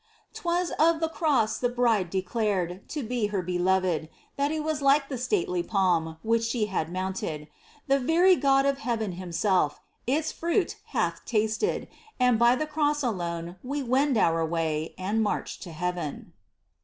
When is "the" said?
0.99-1.07, 1.59-1.69, 5.09-5.17, 7.85-7.99, 12.55-12.65